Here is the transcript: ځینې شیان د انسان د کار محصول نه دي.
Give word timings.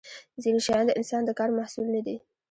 ځینې 0.43 0.59
شیان 0.65 0.83
د 0.87 0.91
انسان 0.99 1.21
د 1.25 1.31
کار 1.39 1.49
محصول 1.57 1.87
نه 1.95 2.01
دي. 2.05 2.17